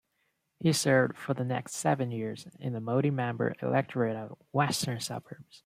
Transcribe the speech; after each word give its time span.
He 0.59 0.73
served 0.73 1.15
for 1.15 1.35
the 1.35 1.43
next 1.45 1.75
seven 1.75 2.09
years 2.09 2.47
in 2.59 2.73
the 2.73 2.81
multi-member 2.81 3.53
electorate 3.61 4.15
of 4.15 4.35
Western 4.51 4.99
Suburbs. 4.99 5.59